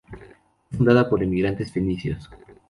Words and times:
Fue 0.71 0.77
fundada 0.79 1.07
por 1.07 1.21
emigrantes 1.21 1.71
fenicios. 1.71 2.27